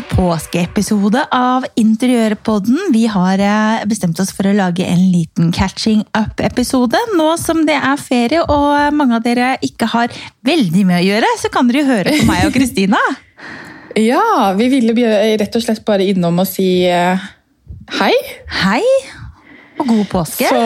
[0.00, 2.92] Til påskeepisode av Interiørpodden.
[2.94, 6.96] Vi har eh, bestemt oss for å lage en liten catching up-episode.
[7.18, 10.14] Nå som det er ferie og mange av dere ikke har
[10.46, 13.02] veldig mye å gjøre, så kan dere jo høre på meg og Kristina.
[13.98, 17.28] Ja, vi ville rett og slett bare innom og si eh,
[17.98, 18.12] hei.
[18.62, 18.84] Hei
[19.82, 20.46] og god påske.
[20.46, 20.60] Så,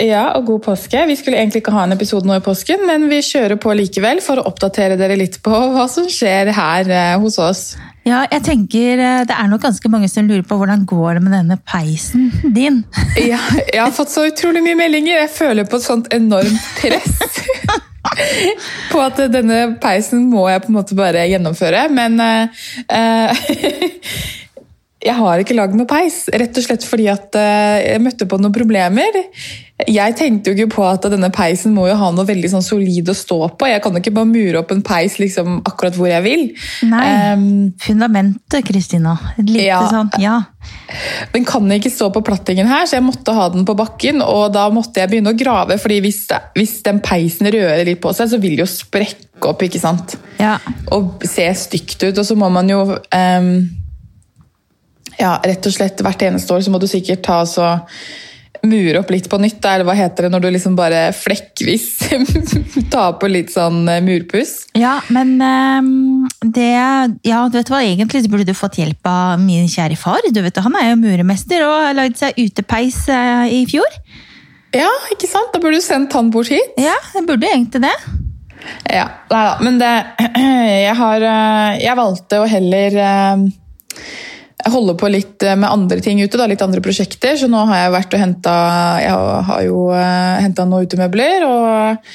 [0.00, 1.04] ja, og god påske.
[1.12, 4.24] Vi skulle egentlig ikke ha en episode nå i påsken, men vi kjører på likevel
[4.24, 7.66] for å oppdatere dere litt på hva som skjer her eh, hos oss.
[8.04, 11.24] Ja, jeg tenker eh, Det er nok ganske mange som lurer på hvordan går det
[11.24, 12.82] med denne peisen din.
[13.32, 13.40] Ja,
[13.72, 15.22] jeg har fått så utrolig mye meldinger.
[15.22, 17.38] Jeg føler på et sånt enormt press.
[18.92, 21.86] på at denne peisen må jeg på en måte bare gjennomføre.
[21.94, 23.44] Men eh,
[25.04, 28.38] jeg har ikke lagd noe peis, rett og slett fordi at eh, jeg møtte på
[28.40, 29.18] noen problemer.
[29.90, 33.08] Jeg tenkte jo ikke på at denne peisen må jo ha noe veldig sånn solid
[33.10, 33.66] å stå på.
[33.68, 36.44] Jeg kan jo ikke bare mure opp en peis liksom akkurat hvor jeg vil.
[36.88, 37.02] Nei.
[37.34, 37.44] um,
[37.82, 39.16] Fundamentet, Kristina.
[39.40, 39.80] Litt lite Ja.
[39.90, 40.36] sånn Ja.
[41.34, 44.22] Den kan ikke stå på plattingen her, så jeg måtte ha den på bakken.
[44.24, 46.22] Og da måtte jeg begynne å grave, fordi hvis,
[46.56, 50.16] hvis den peisen rører litt på seg, så vil det jo sprekke opp, ikke sant?
[50.40, 50.56] ja.
[50.94, 52.16] Og se stygt ut.
[52.16, 53.56] Og så må man jo em,
[55.20, 57.74] Ja, rett og slett hvert eneste år så må du sikkert ta så
[58.64, 61.86] mure opp litt på nytt, eller hva heter det når du liksom bare flekkvis
[62.94, 64.54] tar på litt sånn eh, murpuss?
[64.78, 66.70] Ja, men ehm, det
[67.26, 70.24] Ja, du vet hva, egentlig så burde du fått hjelp av min kjære far.
[70.32, 73.98] Du vet, Han er jo muremester og har lagd seg utepeis eh, i fjor.
[74.74, 75.52] Ja, ikke sant?
[75.54, 76.74] Da burde du sendt han bort hit.
[76.80, 77.94] Ja, jeg burde egentlig det.
[78.88, 79.92] Ja, nei da, men det
[80.86, 82.96] Jeg har eh, Jeg valgte å heller
[84.66, 87.36] eh, holder på litt eh, med andre ting ute, da, litt andre prosjekter.
[87.40, 88.54] Så nå har jeg vært og henta
[89.02, 89.12] Jeg
[89.50, 92.10] har jo henta noen utemøbler og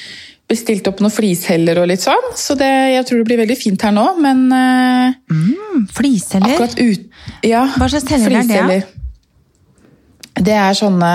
[0.50, 2.32] bestilt opp noen flisheller og litt sånn.
[2.36, 6.56] Så det, jeg tror det blir veldig fint her nå, men eh, Mm, Flisheller.
[6.56, 7.04] akkurat ut...
[7.46, 8.80] Ja, Hva slags heller er det?
[10.40, 11.12] Det er sånne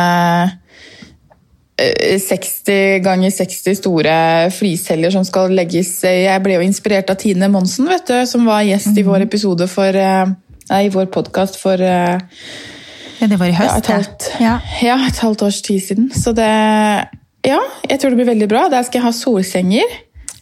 [1.80, 4.14] eh, 60 ganger 60 store
[4.54, 8.62] flisheller som skal legges Jeg ble jo inspirert av Tine Monsen, vet du, som var
[8.66, 9.09] gjest i Mhm.
[9.10, 10.26] vår episode for eh,
[10.72, 12.16] i vår podkast for uh,
[13.20, 14.54] Ja, det var i ja, høst, et halvt, Ja.
[14.82, 16.10] ja, et halvt års tid siden.
[16.12, 16.48] Så det
[17.44, 18.69] Ja, jeg tror det blir veldig bra.
[18.72, 19.98] Der skal jeg ha solsenger.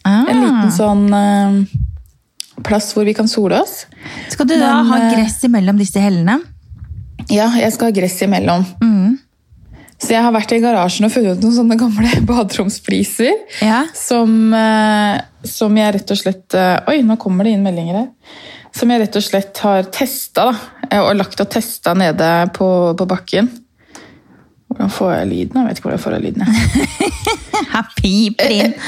[0.07, 0.23] Ah.
[0.31, 3.83] En liten sånn uh, plass hvor vi kan sole oss.
[4.31, 6.39] Skal du da ha eh, gress imellom disse hellene?
[7.31, 8.63] Ja, jeg skal ha gress imellom.
[8.83, 9.19] Mm.
[9.99, 13.35] Så jeg har vært i garasjen og funnet noen sånne gamle baderomsfliser.
[13.63, 13.83] Ja.
[13.95, 14.55] Som,
[15.47, 16.57] som jeg rett og slett
[16.91, 18.09] Oi, nå kommer det inn meldinger her.
[18.73, 21.01] Som jeg rett og slett har testa, da.
[21.03, 22.67] Og lagt og testa nede på,
[22.97, 23.49] på bakken.
[24.73, 25.59] Hvordan får jeg lyden?
[25.59, 26.45] Jeg vet ikke hvordan jeg får av lyden.
[27.99, 28.77] Piper inn.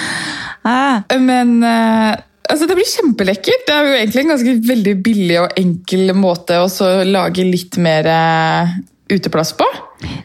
[0.66, 1.04] Ah.
[1.22, 2.16] Men eh,
[2.50, 3.68] altså, det blir kjempelekkert.
[3.68, 7.78] Det er jo egentlig en ganske veldig billig og enkel måte å så lage litt
[7.78, 8.72] mer eh,
[9.14, 9.68] uteplass på.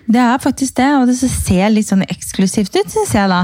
[0.08, 3.42] Det er faktisk det, og det ser litt sånn eksklusivt ut, syns jeg da.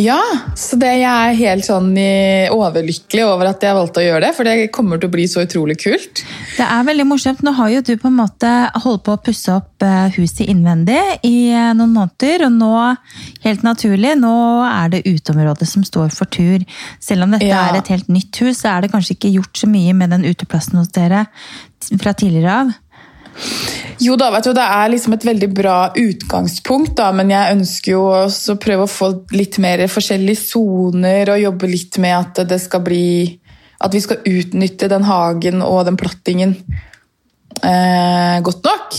[0.00, 0.18] Ja,
[0.56, 4.30] så det, jeg er helt sånn i, overlykkelig over at jeg valgte å gjøre det,
[4.36, 6.22] for det kommer til å bli så utrolig kult.
[6.56, 7.42] Det er veldig morsomt.
[7.44, 8.50] Nå har jo du på en måte
[8.84, 12.72] holdt på å pusse opp eh, huset innvendig i eh, noen måneder, og nå,
[13.44, 14.34] helt naturlig, nå
[14.70, 16.64] er det uteområdet som står for tur.
[17.02, 17.66] Selv om dette Ja.
[17.68, 20.24] er et helt nytt hus, så er det kanskje ikke gjort så mye med den
[20.30, 21.26] uteplassen hos dere
[22.00, 22.72] fra tidligere av.
[24.00, 27.92] Jo da, vet du, det er liksom et veldig bra utgangspunkt, da, men jeg ønsker
[27.92, 32.44] jo også å prøve å få litt mer forskjellige soner og jobbe litt med at
[32.48, 33.08] det skal bli
[33.80, 36.50] At vi skal utnytte den hagen og den plattingen
[37.64, 38.98] eh, godt nok.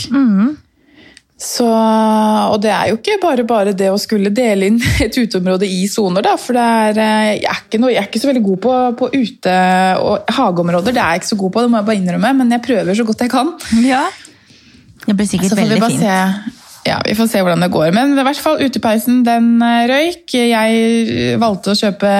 [1.41, 5.69] Så, og det er jo ikke bare bare det å skulle dele inn et uteområde
[5.69, 6.35] i soner, da.
[6.37, 9.11] For det er, eh, jeg, er noe, jeg er ikke så veldig god på, på
[9.15, 9.55] ute-
[10.01, 10.93] og hageområder.
[10.93, 12.97] Det er jeg ikke så god på, det må jeg bare innrømme, men jeg prøver
[12.97, 13.55] så godt jeg kan.
[13.85, 14.03] Ja.
[15.05, 16.03] Det blir sikkert veldig fint.
[16.03, 17.91] se ja, vi får se hvordan det går.
[17.93, 20.33] Men i hvert fall utepeisen den eh, røyk.
[20.33, 22.13] Jeg valgte å kjøpe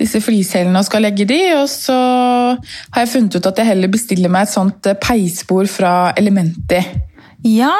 [0.00, 1.98] disse flishellene og skal legge de, og så
[2.56, 6.80] har jeg funnet ut at jeg heller bestiller meg et sånt eh, peisbord fra Elementi.
[7.44, 7.76] Ja.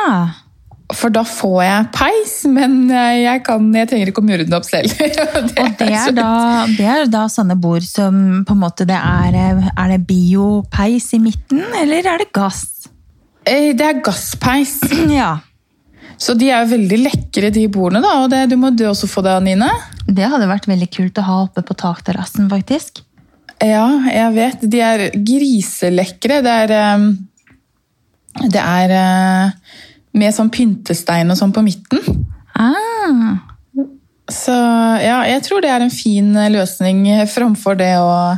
[0.91, 4.59] For da får jeg peis, men eh, jeg, kan, jeg trenger ikke å mure den
[4.59, 4.93] opp selv.
[5.63, 6.33] Og det er, da,
[6.77, 9.39] det er da sånne bord som på en måte det er
[9.71, 12.80] Er det biopeis i midten, eller er det gass?
[13.47, 14.79] Eh, Det er gasspeis.
[15.21, 15.39] Ja.
[16.21, 18.03] Så de er jo veldig lekre, de bordene.
[18.05, 19.71] da, og det, Du må du også få det, Nine.
[20.07, 23.01] Det hadde vært veldig kult å ha oppe på takterrassen, faktisk.
[23.61, 24.67] Ja, jeg vet.
[24.73, 26.43] De er griselekre.
[26.45, 27.07] Det er, eh,
[28.53, 29.73] det er eh,
[30.21, 32.05] med sånn pyntestein og sånn på midten.
[32.55, 33.39] Ah,
[34.31, 34.53] Så
[35.03, 37.01] ja, jeg tror det er en fin løsning
[37.33, 38.37] framfor det å,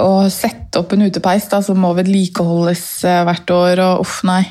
[0.00, 3.82] å sette opp en utepeis da, som må vedlikeholdes eh, hvert år.
[3.84, 4.42] og uff, nei.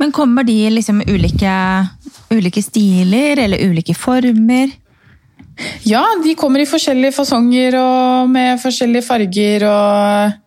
[0.00, 1.56] Men kommer de i liksom ulike,
[2.32, 4.72] ulike stiler eller ulike former?
[5.84, 10.38] Ja, de kommer i forskjellige fasonger og med forskjellige farger og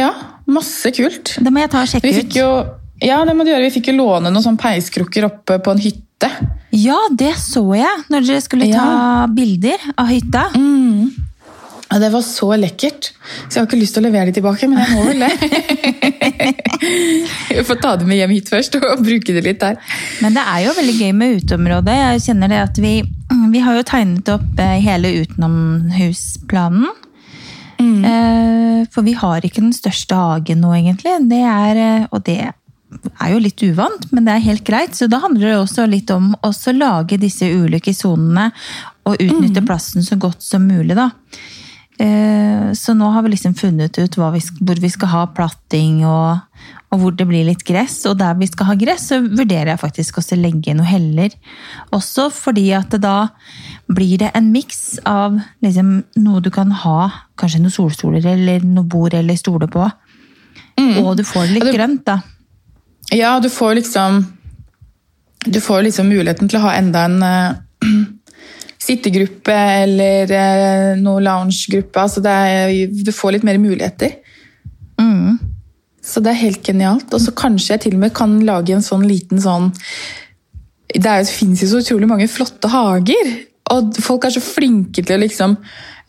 [0.00, 0.10] Ja,
[0.50, 1.36] masse kult.
[1.38, 2.34] Det må jeg ta og sjekke ut.
[2.36, 2.48] jo,
[3.02, 3.66] ja, det må du gjøre.
[3.68, 6.30] Vi fikk jo låne noen sånne peiskrukker oppe på en hytte.
[6.74, 9.26] Ja, det så jeg når dere skulle ta Ja.
[9.26, 10.44] bilder av hytta.
[11.90, 13.10] Ja, det var så lekkert.
[13.48, 15.32] Så jeg har ikke lyst til å levere de tilbake, men jeg må vel det.
[17.50, 19.76] Jeg får ta det med hjem hit først og bruke det litt der.
[20.24, 21.96] Men det er jo veldig gøy med uteområdet.
[21.98, 22.92] Jeg kjenner det at vi,
[23.52, 26.86] vi har jo tegnet opp eh, hele utenomhusplanen.
[27.80, 28.86] Mm.
[28.92, 31.14] For vi har ikke den største hagen nå, egentlig.
[31.30, 34.96] Det er, eh, og det er jo litt uvant, men det er helt greit.
[34.96, 38.50] Så da handler det også litt om å lage disse ulike sonene
[39.08, 41.10] og utnytte plassen så godt som mulig, da.
[42.00, 46.38] Eh, Så nå har vi liksom funnet ut vi, hvor vi skal ha platting og,
[46.92, 47.98] og hvor det blir litt gress.
[48.06, 51.34] Og der vi skal ha gress, så vurderer jeg faktisk også å legge noe heller.
[51.92, 53.28] Også fordi at da
[53.90, 58.86] blir det en miks av liksom noe du kan ha, kanskje noen solstoler eller noe
[58.86, 59.90] bord eller stoler på.
[60.80, 62.20] Og du får det litt det- grønt, da.
[63.12, 64.24] Ja, du får liksom
[65.44, 67.54] Du får liksom muligheten til å ha enda en eh,
[68.80, 72.00] sittegruppe eller eh, noe loungegruppe.
[72.00, 74.16] Altså det er, du får litt mer muligheter.
[75.00, 75.36] Mm.
[76.04, 77.12] Så det er helt genialt.
[77.12, 79.70] Og så kanskje jeg til og med kan lage en sånn liten sånn
[80.90, 83.36] Det er, det finnes jo så utrolig mange flotte hager.
[83.70, 85.54] Og folk er så flinke til å liksom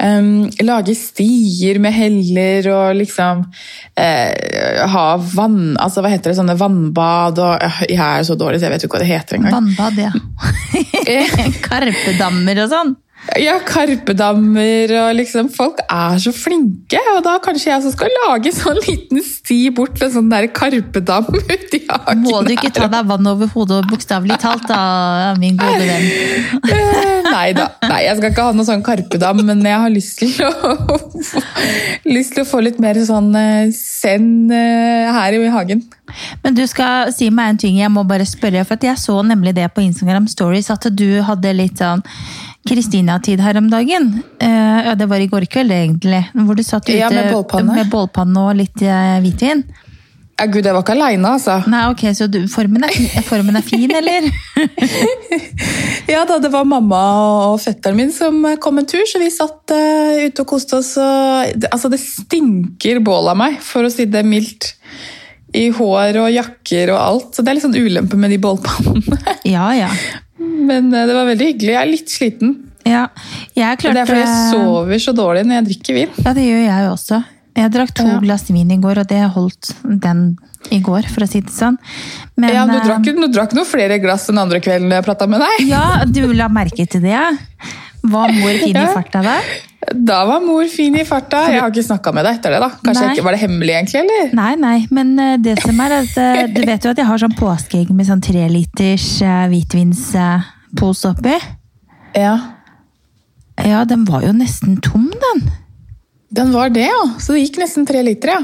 [0.01, 6.39] um, lage stier med heller og liksom uh, ha vann Altså hva heter det?
[6.39, 9.11] Sånne vannbad og uh, Jeg er så dårlig, så jeg vet jo ikke hva det
[9.11, 9.59] heter engang.
[9.59, 10.11] Vannbad, ja.
[11.67, 12.93] Karpedammer og sånn.
[13.37, 18.51] Ja, karpedammer og liksom Folk er så flinke, og da kanskje jeg også skal lage
[18.55, 22.23] sånn liten sti bort til en sånn der karpedam uti hagen.
[22.25, 26.09] Må du ikke ta deg vann over hodet, bokstavelig talt, da, min gode venn.
[26.65, 27.69] Eh, Nei da.
[27.85, 30.99] Nei, jeg skal ikke ha noe sånn karpedam, men jeg har lyst til å,
[32.17, 33.31] lyst til å få litt mer sånn
[33.77, 35.85] send eh, her i hagen.
[36.43, 39.55] Men du skal si meg en ting, jeg må bare spørre, for jeg så nemlig
[39.55, 42.03] det på Instagram Stories, at du hadde litt sånn
[42.67, 44.11] Kristina-tid her om dagen.
[44.41, 46.23] Uh, ja, det var i går kveld, egentlig.
[46.33, 47.73] Hvor du satt ute Ja, med bålpanne.
[47.75, 49.63] med bålpanne og litt eh, hvitvin.
[50.41, 51.59] Ja, gud, jeg var ikke aleine, altså.
[51.69, 52.95] Nei, ok, så du, formen, er,
[53.27, 54.25] formen er fin, eller?
[56.11, 56.97] Ja da, det var mamma
[57.53, 60.95] og fetteren min som kom en tur, så vi satt uh, ute og koste oss.
[60.99, 64.73] Og, det, altså, det stinker bål av meg, for å si det mildt.
[65.55, 67.31] I hår og jakker og alt.
[67.35, 69.17] Så det er litt sånn ulempe med de bålpannene.
[69.51, 69.89] Ja, ja.
[70.41, 71.73] Men eh, det var veldig hyggelig.
[71.75, 72.55] Jeg er litt sliten.
[72.87, 73.07] ja.
[73.55, 73.93] Jeg klarte...
[73.93, 76.15] Det er fordi jeg sover så dårlig når jeg drikker vin.
[76.25, 77.21] Ja, det gjør jeg også.
[77.61, 78.19] Jeg drakk to Ja.
[78.23, 80.21] glass vin i går, og det holdt den
[80.71, 81.77] i går, for å si det sånn.
[82.39, 85.27] Men, ja, du eh, drakk, du drakk noen flere glass enn andre kvelden jeg prata
[85.27, 85.65] med deg.
[85.67, 87.19] Ja, du la merke til det.
[88.01, 89.35] Var mor fin i farta da?
[89.93, 91.41] Da var mor fin i farta.
[91.51, 92.59] Jeg har ikke snakka med deg etter det.
[92.63, 92.69] da.
[92.81, 93.13] Kanskje Nei.
[93.15, 94.01] ikke, Var det hemmelig, egentlig?
[94.01, 94.33] eller?
[94.37, 97.21] Nei, nei, men eh, det som er at eh, Du vet jo at jeg har
[97.21, 101.35] sånn påskeegg med sånn treliters uh, hvitvinspose oppi.
[102.17, 102.35] Ja.
[103.61, 105.45] Ja, den var jo nesten tom, den.
[106.31, 107.03] Den var det, ja.
[107.21, 108.41] Så det gikk nesten tre liter, ja.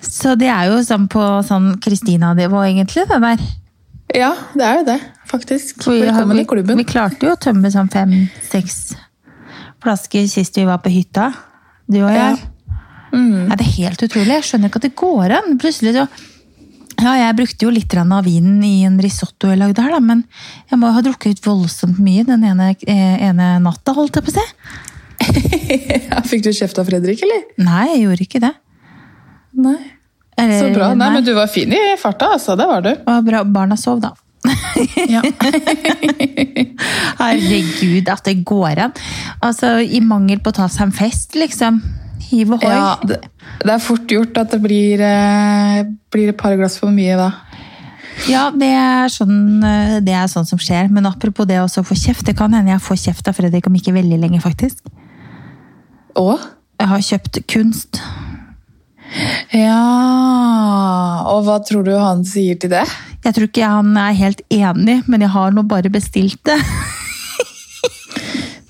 [0.00, 3.42] Så det er jo sånn på sånn Kristina-nivå, egentlig, det der.
[4.16, 5.86] Ja, det er jo det, faktisk.
[5.86, 6.80] Vi, Velkommen vi, i klubben.
[6.80, 8.82] vi klarte jo å tømme sånn fem-seks
[9.80, 11.30] flasker sist vi var på hytta.
[11.90, 12.36] Du og jeg.
[13.10, 13.48] Mm.
[13.50, 14.36] Er det er helt utrolig.
[14.38, 15.56] Jeg skjønner ikke at det går an.
[15.60, 16.04] Plutselig så
[17.00, 20.20] Ja, jeg brukte jo litt av vinen i en risotto jeg lagde her, da, men
[20.68, 24.34] jeg må ha drukket ut voldsomt mye den ene, eh, ene natta, holdt jeg på
[24.34, 24.46] å si.
[26.10, 27.46] Ja, Fikk du kjeft av Fredrik, eller?
[27.62, 28.52] Nei, jeg gjorde ikke det.
[29.64, 29.78] Nei.
[30.36, 30.90] Eller, Så bra.
[30.98, 32.56] Nei, men du var fin i farta, altså.
[32.58, 32.90] Det var du.
[32.92, 33.42] Det var bra.
[33.48, 34.12] Barna sov, da.
[35.10, 35.22] Ja.
[37.20, 38.94] Herregud, at det går an.
[39.44, 41.80] Altså, I mangel på å ta seg en fest, liksom.
[42.30, 42.70] Hiv ohoi.
[42.70, 43.16] ja det,
[43.64, 45.80] det er fort gjort at det blir, eh,
[46.12, 47.30] blir et par glass for mye da.
[48.28, 50.90] Ja, det er, sånn, eh, det er sånn som skjer.
[50.92, 53.76] Men apropos det å få kjeft, det kan hende jeg får kjeft av Fredrik om
[53.78, 54.84] ikke veldig lenge, faktisk.
[56.20, 56.36] Og?
[56.80, 58.00] Jeg har kjøpt kunst.
[59.50, 59.78] Ja
[61.32, 62.84] Og hva tror du han sier til det?
[63.24, 66.56] Jeg tror ikke han er helt enig, men jeg har nå bare bestilt det.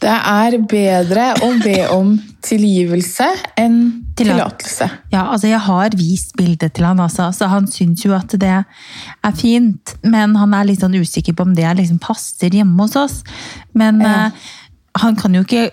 [0.01, 3.27] Det er bedre å be om tilgivelse
[3.61, 3.75] enn
[4.17, 4.17] Tillat-
[4.57, 4.87] tillatelse.
[5.13, 7.27] Ja, altså Jeg har vist bildet til han, altså.
[7.37, 11.45] Så han syns jo at det er fint, men han er litt sånn usikker på
[11.45, 13.19] om det liksom passer hjemme hos oss.
[13.75, 14.27] Men Ja.
[14.29, 14.31] uh,
[15.05, 15.71] han kan jo ikke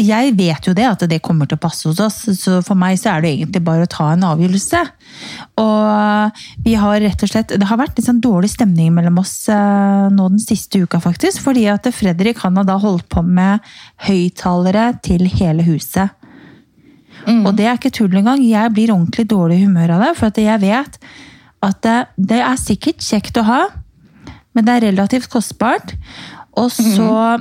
[0.00, 2.98] jeg vet jo det, at det kommer til å passe hos oss, så for meg
[2.98, 4.80] så er det egentlig bare å ta en avgjørelse.
[5.62, 9.46] Og vi har rett og slett Det har vært litt sånn dårlig stemning mellom oss
[9.52, 11.44] eh, nå den siste uka, faktisk.
[11.44, 13.62] Fordi at Fredrik han har da holdt på med
[14.08, 16.14] høyttalere til hele huset.
[17.24, 18.42] Og det er ikke tull engang.
[18.44, 20.98] Jeg blir ordentlig dårlig i humør av det, for jeg vet
[21.64, 23.60] at det, det er sikkert kjekt å ha,
[24.54, 25.94] men det er relativt kostbart.
[26.60, 27.38] Og så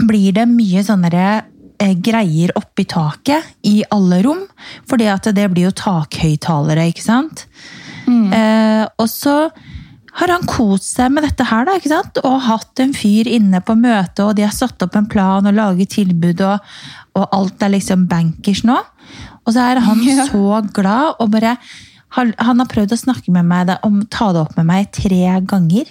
[0.00, 1.48] blir det mye sånne eh,
[2.04, 4.42] greier oppi taket i alle rom.
[4.88, 7.46] For det blir jo takhøyttalere, ikke sant?
[8.10, 9.50] Eh, og så
[10.18, 12.18] har han kost seg med dette her, da, ikke sant?
[12.26, 15.54] Og hatt en fyr inne på møtet, og de har satt opp en plan og
[15.54, 16.58] laget tilbud, og,
[17.14, 18.76] og alt er liksom bankers nå.
[19.46, 20.26] Og så er han Ja.
[20.28, 21.56] så glad, og bare
[22.16, 25.86] han, har prøvd å snakke med meg om ta det opp med meg tre ganger.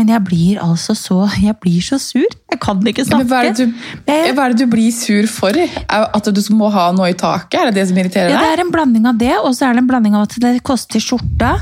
[0.00, 2.24] Men jeg blir altså så Jeg blir så sur.
[2.50, 3.26] Jeg kan ikke snakke.
[3.26, 5.56] Men hva er, det du, hva er det du blir sur for?
[5.90, 7.58] At du må ha noe i taket?
[7.60, 8.38] Er det det som irriterer deg?
[8.38, 10.40] Ja, det er en blanding av det, og så er det en blanding av at
[10.40, 11.58] det koster skjorta.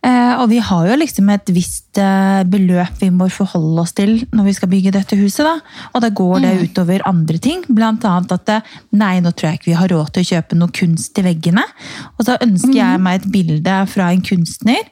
[0.00, 4.14] Eh, og vi har jo liksom et visst eh, beløp vi må forholde oss til
[4.32, 5.44] når vi skal bygge dette huset.
[5.44, 5.58] da.
[5.92, 7.66] Og da går det utover andre ting.
[7.68, 10.72] Blant annet at nei, nå tror jeg ikke vi har råd til å kjøpe noe
[10.80, 11.66] kunst i veggene.
[12.16, 14.88] Og så ønsker jeg meg et bilde fra en kunstner.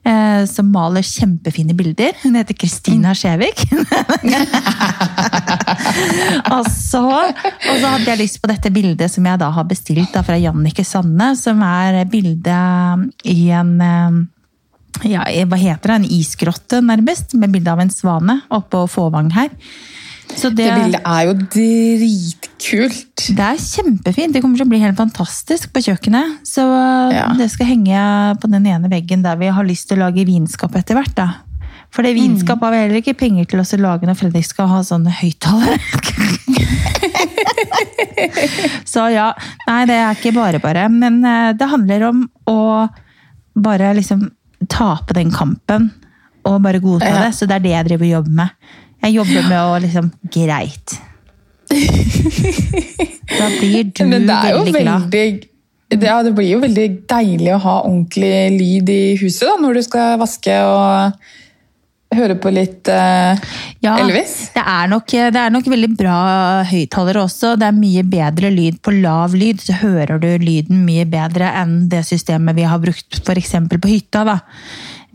[0.00, 2.14] Eh, som maler kjempefine bilder.
[2.22, 3.66] Hun heter Kristina Skjevik.
[6.54, 10.14] og, så, og så hadde jeg lyst på dette bildet som jeg da har bestilt
[10.16, 14.20] da, fra Jannike Sanne, som er bildet i en eh,
[15.12, 19.52] ja, hva heter det, en isgrotte nærmest, med bilde av en svane oppå Fåvang her.
[20.36, 23.26] Så det, Det bildet er jo dritkult.
[23.36, 24.32] det er kjempefint.
[24.32, 26.38] Det kommer til å bli helt fantastisk på kjøkkenet.
[26.46, 26.62] Så
[27.12, 27.32] Ja.
[27.36, 30.74] det skal henge på den ene veggen der vi har lyst til å lage vinskap
[30.76, 31.14] etter hvert.
[31.14, 31.28] da.
[31.90, 34.68] For det vinskap har vi heller ikke penger til oss å lage når Fredrik skal
[34.68, 35.78] ha sånne høyttalere.
[38.86, 39.32] Så ja,
[39.68, 40.88] nei det er ikke bare bare.
[40.92, 42.88] Men eh, det handler om å
[43.60, 44.28] bare liksom
[44.70, 45.90] tape den kampen
[46.46, 47.24] og bare godta Ja.
[47.26, 47.34] det.
[47.34, 48.50] Så det er det jeg driver og jobber med.
[49.00, 50.98] Jeg jobber med å liksom Greit.
[53.30, 55.06] Da blir du veldig glad.
[55.06, 55.50] veldig
[55.90, 59.80] det, ja, det blir jo veldig deilig å ha ordentlig lyd i huset da, når
[59.80, 61.16] du skal vaske og
[62.14, 63.38] høre på litt uh,
[63.82, 64.52] Ja, Elvis.
[64.54, 66.20] Det er, nok, det er nok veldig bra
[66.70, 67.56] høyttalere også.
[67.58, 69.62] Det er mye bedre lyd på lav lyd.
[69.62, 73.54] Så hører du lyden mye bedre enn det systemet vi har brukt f.eks.
[73.70, 74.24] på hytta.
[74.26, 74.38] da.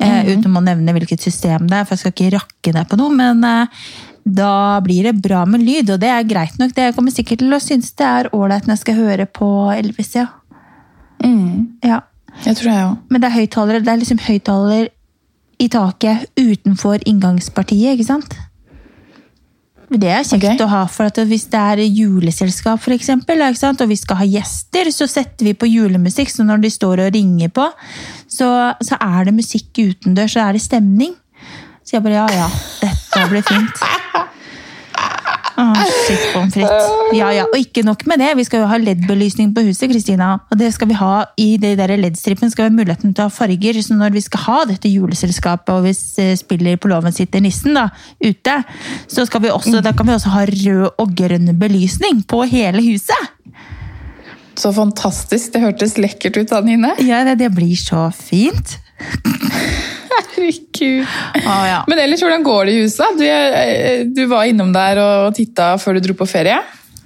[0.03, 2.99] Eh, uten å nevne hvilket system det er, for jeg skal ikke rakke ned på
[2.99, 3.13] noe.
[3.15, 3.85] Men eh,
[4.25, 6.73] da blir det bra med lyd, og det er greit nok.
[6.75, 9.49] Det jeg kommer sikkert til å synes det er ålreit når jeg skal høre på
[9.75, 10.15] Elvis.
[10.17, 10.27] ja.
[11.23, 12.01] Mm, ja.
[12.43, 12.97] jeg tror jeg òg.
[13.09, 14.89] Men det er høyttalere, det er liksom høyttaler
[15.61, 18.35] i taket utenfor inngangspartiet, ikke sant?
[19.85, 20.61] Det er kjekt okay.
[20.65, 24.89] å ha, for at hvis det er juleselskap for eksempel, og vi skal ha gjester,
[24.93, 27.67] så setter vi på julemusikk, så når de står og ringer på,
[28.25, 28.49] så,
[28.81, 31.13] så er det musikk utendørs, så er det stemning.
[31.85, 32.49] Så jeg bare, ja ja,
[32.81, 33.85] dette blir fint.
[35.57, 36.88] Åh, shit, pommes frites.
[37.15, 37.45] Ja, ja.
[37.47, 40.33] Og ikke nok med det, vi skal jo ha LED-belysning på huset, Kristina.
[40.51, 43.29] Og det skal vi ha i de der LED-stripen skal vi ha muligheten til å
[43.29, 43.79] ha farger.
[43.83, 45.95] Så når vi skal ha dette juleselskapet, og vi
[46.39, 47.88] spiller på låven sitter nissen da,
[48.24, 48.57] ute,
[49.07, 52.83] så skal vi også, da kan vi også ha rød og grønn belysning på hele
[52.83, 53.31] huset.
[54.59, 55.53] Så fantastisk.
[55.53, 56.95] Det hørtes lekkert ut, Anine.
[57.03, 58.77] Ja, det, det blir så fint.
[60.15, 61.05] Herregud.
[61.45, 61.79] Ah, ja.
[61.89, 63.19] Men ellers, hvordan går det i huset?
[63.19, 66.57] Du, eh, du var innom der og titta før du dro på ferie.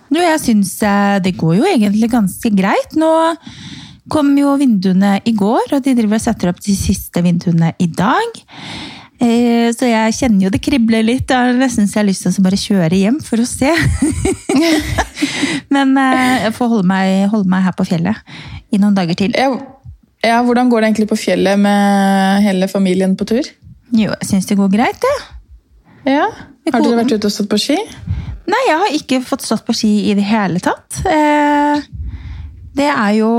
[0.09, 2.95] Jo, jeg syns eh, det går jo egentlig ganske greit.
[2.97, 3.09] Nå
[4.09, 7.89] kom jo vinduene i går, og de driver og setter opp de siste vinduene i
[7.93, 8.39] dag.
[9.21, 11.27] Eh, Så jeg kjenner jo det kribler litt.
[11.29, 13.69] Det er nesten så jeg har lyst til å bare kjøre hjem for å se.
[15.73, 18.17] Men jeg får holde meg, holde meg her på fjellet
[18.73, 19.33] i noen dager til.
[19.37, 19.51] Ja,
[20.25, 23.45] ja, hvordan går det egentlig på fjellet med hele familien på tur?
[23.91, 25.15] Jo, jeg syns det går greit, det.
[26.11, 26.27] Ja.
[26.65, 26.73] ja.
[26.73, 27.77] Har dere vært ute og stått på ski?
[28.49, 31.01] Nei, jeg har ikke fått stått på ski i det hele tatt.
[31.05, 31.81] Eh,
[32.79, 33.29] Det er jo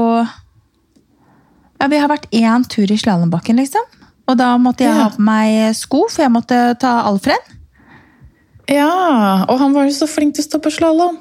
[1.81, 3.83] ja, Vi har vært én tur i slalåmbakken, liksom.
[4.29, 5.03] Og da måtte jeg Ja.
[5.05, 7.39] ha på meg sko, for jeg måtte ta Alfred.
[8.69, 11.19] Ja, og han var jo så flink til å stå på slalåm.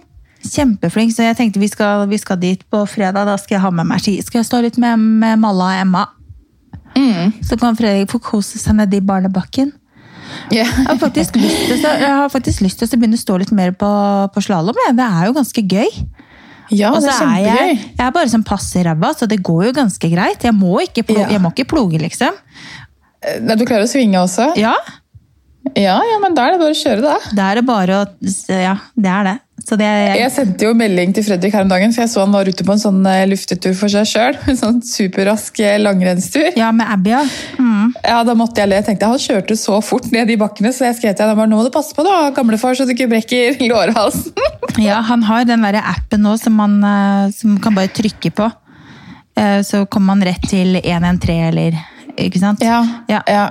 [0.49, 3.25] Kjempeflink, så jeg tenkte vi skal, vi skal dit på fredag.
[3.29, 4.17] Da skal jeg ha med meg ski.
[4.25, 6.05] Skal jeg stå litt med, med Malla og Emma.
[6.97, 7.33] Mm.
[7.45, 9.71] Så kan Fredrik få kose seg nedi barnebakken.
[10.53, 10.69] Yeah.
[10.69, 13.89] Jeg har faktisk lyst til, å- begynne å stå litt mer på,
[14.33, 14.77] på slalåm.
[14.97, 15.89] Det er jo ganske gøy.
[16.69, 17.83] ja, det er er jeg, kjempegøy.
[17.97, 20.43] jeg er bare sånn passe ræva, så det går jo ganske greit.
[20.45, 21.29] Jeg må ikke, plo Ja.
[21.33, 22.33] jeg må ikke ploge, liksom.
[23.41, 24.51] Nei, Du klarer å svinge også?
[24.57, 24.73] Ja,
[25.75, 27.17] Ja, ja, men da er det bare å kjøre, da.
[27.35, 28.05] det er det bare å
[28.49, 29.33] Ja, det er det.
[29.67, 29.85] Så det
[30.17, 32.63] Jeg sendte jo melding til Fredrik her om dagen, for jeg så han var ute
[32.65, 34.37] på en sånn eh, luftetur for seg sjøl.
[34.51, 36.51] En sånn superrask eh, langrennstur.
[36.57, 37.23] Ja, med Abby, ja.
[37.59, 37.91] Mm.
[38.05, 38.79] Ja, Da måtte jeg le.
[38.79, 41.59] Jeg tenkte Han kjørte så fort ned de bakkene, så jeg skrev til ham nå
[41.59, 44.33] må du passe på da, gamlefar, så du ikke brekker lårhalsen.
[44.79, 48.49] Ja, han har den der appen nå som man eh, som kan bare trykke på.
[49.63, 51.77] Så kommer man rett til 113 eller
[52.19, 52.59] Ikke sant?
[52.65, 53.21] Ja, Ja.
[53.27, 53.43] ja.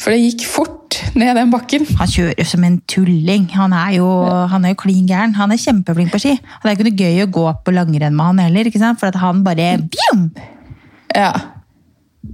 [0.00, 0.77] For det gikk fort
[1.18, 1.84] ned den bakken.
[1.98, 3.48] Han kjører som en tulling.
[3.56, 4.08] Han er jo,
[4.52, 5.34] han er jo klin gæren.
[5.38, 6.36] Han er kjempeflink på ski.
[6.38, 9.00] Det er ikke noe gøy å gå på langrenn med han heller, ikke sant?
[9.00, 10.28] for at han bare Bjum!
[11.16, 11.32] Ja.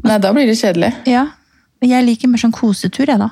[0.04, 0.92] Nei, da blir det kjedelig.
[1.08, 1.28] Ja.
[1.84, 3.30] Jeg liker mer sånn kosetur, jeg, da.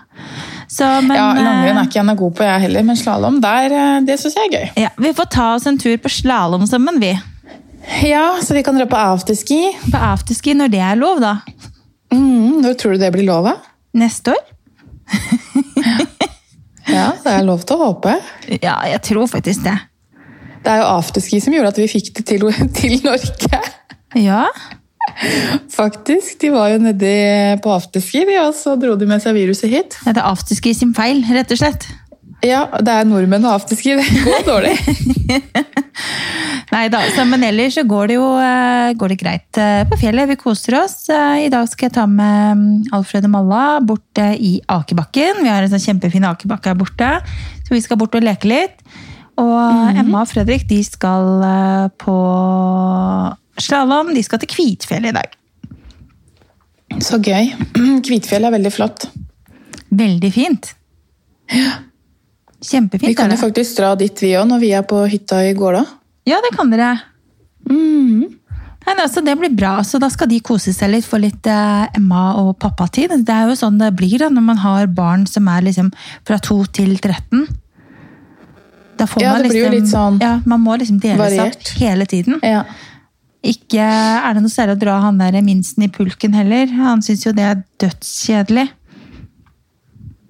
[0.69, 3.39] Så, men, Ja, Langrenn er eh, ikke jeg noe god på, jeg heller, men slalåm,
[3.41, 4.67] det syns jeg er gøy.
[4.85, 7.15] ja, Vi får ta oss en tur på slalåm sammen, vi.
[8.07, 9.61] Ja, så vi kan dra på afterski.
[9.91, 11.39] På afterski når det er lov, da.
[12.13, 13.57] Mm, når tror du det blir lov, da?
[13.99, 14.45] Neste år.
[16.93, 18.15] Ja, det er lov til å håpe.
[18.61, 19.79] Ja, jeg tror faktisk det.
[20.63, 22.47] Det er jo afterski som gjorde at vi fikk det til,
[22.79, 23.63] til Norge.
[24.19, 24.45] Ja.
[25.73, 26.37] Faktisk.
[26.43, 27.15] De var jo nedi
[27.65, 29.99] på afterski, og så dro de med seg viruset hit.
[30.05, 31.89] Det er afterski sin feil, rett og slett.
[32.43, 33.95] Ja, det er nordmenn og afterski.
[33.99, 34.75] Det går dårlig.
[36.73, 40.31] Nei da, men ellers så går det jo eh, går det greit eh, på fjellet.
[40.31, 40.97] Vi koser oss.
[41.13, 42.65] Eh, I dag skal jeg ta med mm,
[42.97, 45.43] Alfred og Malla bort i Akebakken.
[45.45, 47.13] Vi har en sånn kjempefin akebakke her borte,
[47.67, 48.83] så vi skal bort og leke litt.
[49.41, 51.45] Og Emma og Fredrik de skal
[52.01, 52.17] på
[53.61, 54.13] slalåm.
[54.17, 55.39] De skal til Kvitfjell i dag.
[57.01, 57.53] Så gøy.
[58.07, 59.09] Kvitfjell er veldig flott.
[59.93, 60.73] Veldig fint.
[62.63, 63.09] Kjempefint.
[63.11, 65.83] Vi kan jo faktisk dra dit vi òg, når vi er på hytta i Gåla.
[66.29, 66.93] Ja, det kan dere.
[67.69, 68.39] Mm.
[68.83, 71.85] Nei, altså, det blir bra, så da skal de kose seg litt, få litt eh,
[71.99, 73.13] Emma- og pappatid.
[73.23, 75.93] Det er jo sånn det blir da, når man har barn som er liksom
[76.27, 77.45] fra 2 til 13.
[78.99, 81.19] Da får Ja, man det blir jo liksom, litt sånn ja, Man må liksom dele
[81.19, 81.57] variert.
[81.57, 82.41] opp hele tiden.
[82.43, 82.65] Ja.
[83.43, 86.67] Ikke er det noe særlig å dra han der minsten i pulken heller.
[86.79, 88.69] Han syns jo det er dødskjedelig.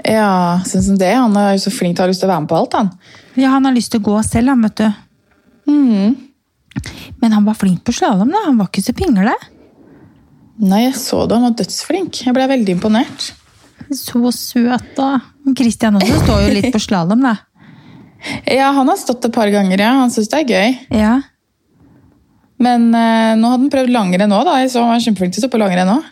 [0.04, 1.12] Ja, sånn han det?
[1.14, 2.76] Han er jo så flink til å ha lyst til å være med på alt,
[2.78, 2.90] han.
[3.38, 4.88] Ja, han har lyst til å gå selv, han, vet du.
[5.72, 6.16] Mm.
[7.22, 8.46] Men han var flink på slalåm, da.
[8.48, 9.34] Han var ikke så pingle.
[10.62, 11.38] Nei, jeg så det.
[11.38, 12.22] Han var dødsflink.
[12.26, 13.30] Jeg ble veldig imponert.
[13.92, 15.10] Så søt, da.
[15.58, 17.36] Christian også står jo litt på slalåm, da.
[18.46, 19.92] Ja, han har stått et par ganger, ja.
[20.00, 20.76] Han syns det er gøy.
[21.02, 21.14] Ja.
[22.62, 24.58] Men eh, nå hadde han prøvd langrenn òg, da.
[24.62, 26.10] Jeg så han var kjempeflink til å stå på langrenn òg.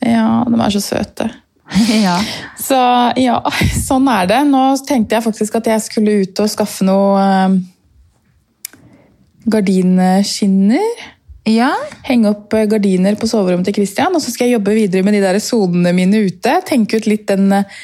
[0.00, 1.28] Ja, de er så søte.
[2.06, 2.16] ja.
[2.60, 2.78] Så
[3.20, 3.38] ja,
[3.84, 4.40] sånn er det.
[4.48, 7.56] Nå tenkte jeg faktisk at jeg skulle ut og skaffe noe eh,
[9.50, 11.08] gardinskinner.
[11.48, 11.70] Ja,
[12.06, 15.16] Henge opp eh, gardiner på soverommet til Christian, og så skal jeg jobbe videre med
[15.16, 16.58] de der sonene mine ute.
[16.68, 17.78] Tenke ut litt den eh,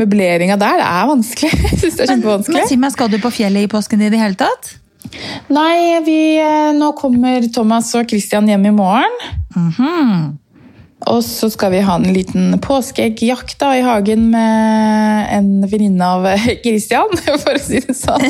[0.00, 0.80] møbleringa der.
[0.80, 1.50] Det er vanskelig.
[1.70, 2.60] Jeg synes det er kjempevanskelig.
[2.60, 4.76] men si meg, skal du på fjellet i påsken i det hele tatt?
[5.50, 6.20] Nei, vi,
[6.76, 9.18] nå kommer Thomas og Christian hjem i morgen.
[9.56, 10.38] Mhm.
[11.08, 16.26] Og så skal vi ha en liten påskeeggjakt i hagen med en venninne av
[16.64, 18.26] Christian, for å si det sånn.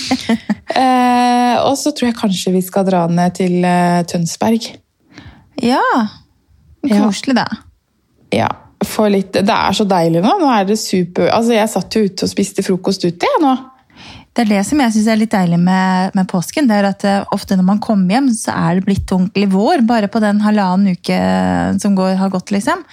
[0.80, 4.70] eh, og så tror jeg kanskje vi skal dra ned til eh, Tønsberg.
[5.66, 5.82] Ja,
[6.86, 7.02] Ja.
[7.04, 7.48] koselig da.
[8.32, 8.46] Ja,
[8.86, 10.30] få litt, Det er så deilig nå.
[10.40, 11.26] Nå er det super...
[11.34, 13.50] Altså, Jeg satt jo ute og spiste frokost ute jeg nå.
[14.30, 16.68] Det er det som jeg synes er litt deilig med, med påsken.
[16.70, 19.82] det er at eh, Ofte når man kommer hjem, så er det blitt ordentlig vår.
[19.88, 21.20] Bare på den halvannen uke
[21.82, 22.86] som går, har gått, liksom.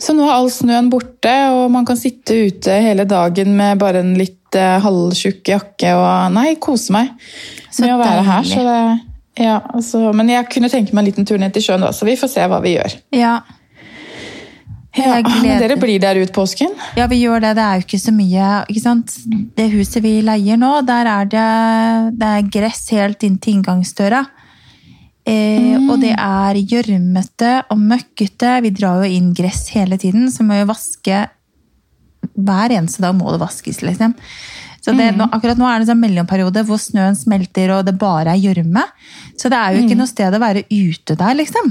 [0.00, 4.02] Så nå er all snøen borte, og man kan sitte ute hele dagen med bare
[4.04, 7.12] en litt eh, halvtjukk jakke og Nei, kose meg
[7.68, 8.48] Så med å være her.
[8.48, 8.80] Så det,
[9.40, 12.08] ja, altså, men jeg kunne tenke meg en liten tur ned til sjøen, da, så
[12.08, 12.96] vi får se hva vi gjør.
[13.16, 13.38] Ja,
[14.96, 16.72] Ja, men dere blir der ut påsken?
[16.98, 17.52] Ja, vi gjør det.
[17.56, 19.12] Det er jo ikke så mye ikke sant?
[19.56, 21.48] Det huset vi leier nå, der er det,
[22.18, 24.24] det er gress helt inn til inngangsdøra.
[25.30, 28.56] Eh, Og det er gjørmete og møkkete.
[28.64, 31.28] Vi drar jo inn gress hele tiden, så må jo vaske
[32.40, 34.14] Hver eneste dag må det vaskes, liksom.
[34.80, 37.94] Så det, nå, akkurat nå er det en sånn mellomperiode hvor snøen smelter og det
[38.00, 38.82] bare er gjørme.
[39.36, 41.68] Så det er jo ikke noe sted å være ute der, liksom.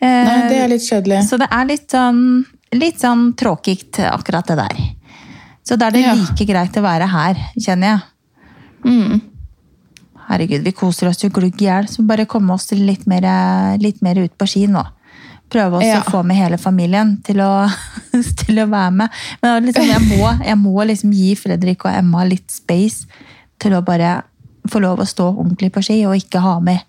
[0.00, 1.22] Eh, Nei, det er litt kjedelig.
[1.28, 2.20] så det er litt sånn,
[2.72, 4.78] litt sånn tråkigt, akkurat det der.
[5.62, 6.14] Så da er det Ja.
[6.14, 8.00] like greit å være her, kjenner jeg.
[8.84, 9.20] Mm.
[10.30, 14.00] Herregud, vi koser oss jo glugg i hjel, så bare komme oss litt mer, litt
[14.02, 14.84] mer ut på ski nå.
[15.50, 16.00] Prøve oss Ja.
[16.00, 17.68] å få med hele familien til å,
[18.44, 19.10] til å være med.
[19.42, 23.06] Men liksom, jeg må, jeg må liksom gi Fredrik og Emma litt space
[23.58, 24.22] til å bare
[24.70, 26.80] få lov å stå ordentlig på ski, og ikke ha med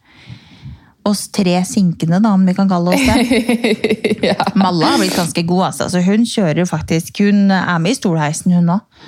[1.08, 4.20] oss tre sinkende, da, om vi kan kalle oss det.
[4.32, 4.38] ja.
[4.56, 5.90] Malla har blitt ganske god, altså.
[5.90, 9.04] Så hun kjører faktisk Hun er med i stolheisen, hun òg.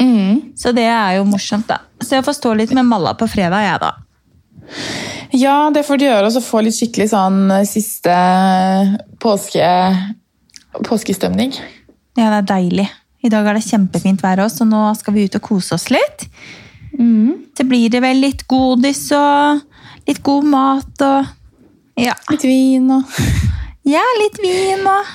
[0.00, 0.54] Mm.
[0.56, 1.82] Så det er jo morsomt, da.
[2.02, 3.92] Så jeg får stå litt med Malla på fredag, jeg, da.
[5.32, 8.16] Ja, det får du gjøre, og så få litt skikkelig sånn siste
[9.22, 9.68] påske,
[10.84, 11.54] påskestemning.
[12.18, 12.88] Ja, det er deilig.
[13.22, 15.88] I dag er det kjempefint vær også, så nå skal vi ut og kose oss
[15.94, 16.26] litt.
[16.98, 17.48] Mm.
[17.56, 19.62] Så blir det vel litt godis og
[20.08, 21.26] litt god mat og
[22.00, 23.04] Ja, Litt vin og
[23.84, 25.10] ja litt vin og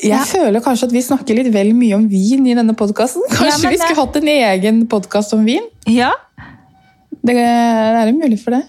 [0.00, 0.20] Jeg Ja.
[0.24, 3.22] føler kanskje at vi snakker litt vel mye om vin i denne podkasten.
[3.28, 5.66] Kanskje Ja, vi det- skulle hatt en egen podkast om vin?
[5.86, 6.12] Ja.
[7.20, 8.62] Det, det er jo mulig for det.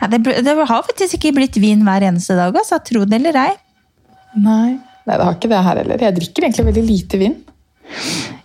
[0.00, 2.78] ja det, det har faktisk ikke blitt vin hver eneste dag, altså.
[2.82, 3.52] Tro det eller ei.
[4.36, 4.78] Nei.
[5.04, 5.98] Nei, det har ikke det her heller.
[5.98, 7.36] Jeg drikker egentlig veldig lite vin.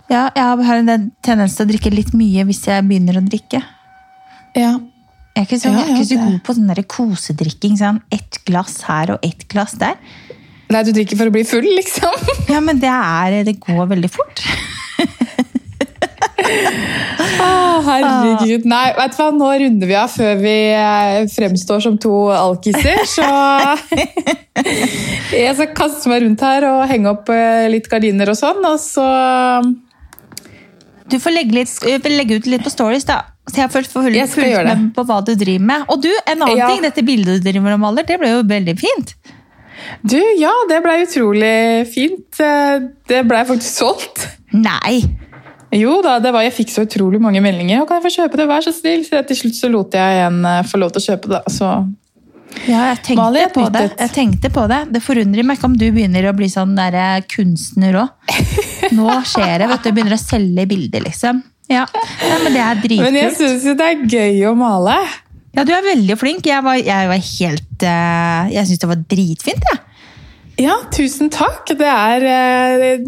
[0.09, 3.61] Ja, jeg har en tendens til å drikke litt mye hvis jeg begynner å drikke.
[4.57, 4.73] Ja.
[5.37, 7.75] Jeg er ikke så, Ja, jeg er ikke så ja, god på sånn kosedrikking.
[7.77, 7.99] Sånn.
[8.09, 9.99] Ett glass her og ett glass der.
[10.73, 12.25] Nei, du drikker for å bli full, liksom?
[12.53, 14.41] Ja, men det, er, det går veldig fort.
[17.37, 17.47] Å,
[17.85, 18.65] herregud.
[18.65, 23.03] Nei, vet du hva, nå runder vi av før vi eh, fremstår som to alkiser,
[23.05, 23.27] så
[25.37, 28.79] Jeg skal kaste meg rundt her og henge opp eh, litt gardiner og sånn, og
[28.81, 29.05] så
[31.05, 33.21] Du får legge, litt, eh, legge ut litt på stories, da.
[33.47, 33.71] Så jeg har
[34.11, 35.85] Jeg fulgt med på hva du driver med.
[35.87, 36.67] Og du, en annen Ja.
[36.67, 39.13] ting, dette bildet du driver og maler, det ble jo veldig fint.
[40.03, 42.39] Du, ja, det blei utrolig fint.
[42.43, 44.27] Eh, Det blei faktisk solgt.
[44.51, 45.03] Nei!
[45.71, 47.81] Jo da, det var, jeg fikk så utrolig mange meldinger.
[47.81, 49.03] Og kan jeg få kjøpe det, vær så snill?
[49.07, 51.41] Så til slutt så lot jeg en eh, få lov til å kjøpe det.
[51.53, 51.71] Så
[52.67, 53.83] Ja, jeg tenkte Mali på det.
[53.99, 54.79] Jeg tenkte på det.
[54.95, 58.33] Det forundrer meg ikke om du begynner å bli sånn der eh, kunstner òg.
[58.97, 59.91] Nå skjer det, vet du.
[59.91, 61.43] Begynner å selge bilder, liksom.
[61.71, 61.83] Ja,
[62.43, 63.37] men det er Men jeg dritkult.
[63.41, 64.95] syns jo det er gøy å male.
[65.57, 66.45] Ja, du er veldig flink.
[66.47, 69.81] Jeg var, jeg var helt eh, Jeg syns det var dritfint, jeg.
[70.63, 71.67] Ja, tusen takk.
[71.77, 73.03] Det er, eh,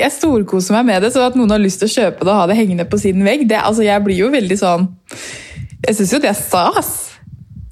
[0.00, 2.40] jeg storkoser meg med det, så at noen har lyst til å kjøpe det og
[2.40, 4.88] ha det hengende på sin vegg, det, altså, jeg blir jo veldig sånn
[5.86, 6.90] Jeg syns jo det er stas.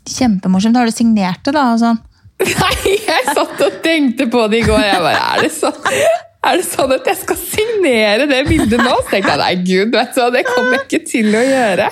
[0.07, 0.77] Kjempemorsomt.
[0.79, 1.65] Har du signert det, da?
[1.81, 1.99] Sånn?
[2.45, 4.85] Nei, jeg satt og tenkte på det i går.
[4.85, 5.81] Jeg bare, er det sånn,
[6.47, 8.95] er det sånn at jeg skal signere det bildet nå?
[9.05, 11.89] Så tenkte jeg nei, gud, vet du det kommer jeg ikke til å gjøre.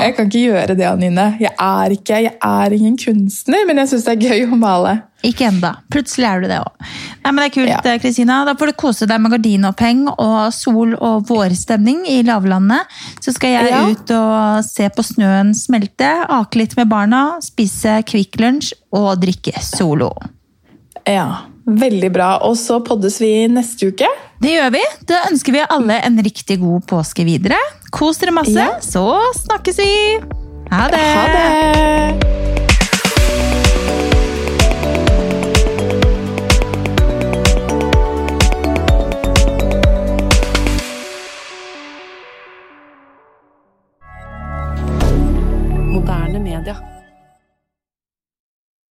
[0.00, 1.26] Jeg kan ikke gjøre det, Anine.
[1.42, 4.96] Jeg er ikke, jeg er ingen kunstner, men jeg syns det er gøy å male.
[5.26, 5.74] Ikke enda.
[5.92, 6.86] Plutselig er du det òg.
[7.26, 7.98] Men det er kult, Ja.
[8.00, 8.38] Kristina.
[8.48, 12.88] Da får du kose deg med gardinoppheng og sol og vårstemning i lavlandet.
[13.20, 13.84] Så skal jeg Ja.
[13.86, 19.60] ut og se på snøen smelte, ake litt med barna, spise Kvikk Lunsj og drikke
[19.60, 20.14] Solo.
[21.06, 22.30] Ja, Veldig bra.
[22.48, 24.08] Og så poddes vi neste uke.
[24.42, 24.82] Det gjør vi.
[25.06, 27.58] Da ønsker vi alle en riktig god påske videre.
[27.94, 28.78] Kos dere masse, Ja.
[28.80, 29.04] så
[29.44, 29.92] snakkes vi!
[30.70, 31.04] Ha det!
[31.14, 32.49] Ha det!